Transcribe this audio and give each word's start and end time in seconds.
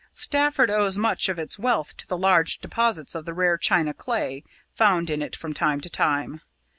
Stafford 0.15 0.71
owes 0.71 0.97
much 0.97 1.29
of 1.29 1.37
its 1.37 1.59
wealth 1.59 1.95
to 1.97 2.07
the 2.07 2.17
large 2.17 2.57
deposits 2.57 3.13
of 3.13 3.25
the 3.25 3.35
rare 3.35 3.55
china 3.59 3.93
clay 3.93 4.43
found 4.73 5.11
in 5.11 5.21
it 5.21 5.35
from 5.35 5.53
time 5.53 5.79
to 5.79 5.91
time. 5.91 6.41